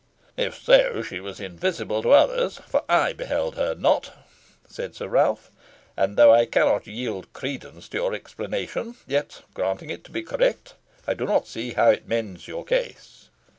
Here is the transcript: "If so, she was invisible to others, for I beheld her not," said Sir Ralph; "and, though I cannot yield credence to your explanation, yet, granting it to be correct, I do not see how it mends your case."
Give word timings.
"If 0.35 0.59
so, 0.59 1.03
she 1.03 1.19
was 1.19 1.39
invisible 1.39 2.01
to 2.01 2.09
others, 2.11 2.57
for 2.67 2.83
I 2.89 3.13
beheld 3.13 3.53
her 3.55 3.75
not," 3.75 4.11
said 4.67 4.95
Sir 4.95 5.07
Ralph; 5.07 5.51
"and, 5.95 6.17
though 6.17 6.33
I 6.33 6.47
cannot 6.47 6.87
yield 6.87 7.31
credence 7.33 7.87
to 7.89 7.97
your 7.97 8.15
explanation, 8.15 8.95
yet, 9.05 9.43
granting 9.53 9.91
it 9.91 10.03
to 10.05 10.11
be 10.11 10.23
correct, 10.23 10.73
I 11.05 11.13
do 11.13 11.27
not 11.27 11.45
see 11.45 11.73
how 11.73 11.91
it 11.91 12.07
mends 12.07 12.47
your 12.47 12.65
case." 12.65 13.29